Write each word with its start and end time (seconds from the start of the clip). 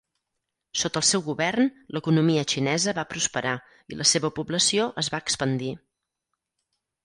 Sota 0.83 1.01
el 1.01 1.05
seu 1.09 1.23
govern, 1.27 1.69
l’economia 1.97 2.47
xinesa 2.55 2.95
va 3.01 3.05
prosperar 3.13 3.53
i 3.95 4.01
la 4.03 4.11
seva 4.15 4.35
població 4.41 4.91
es 5.05 5.15
va 5.17 5.23
expandir. 5.29 5.73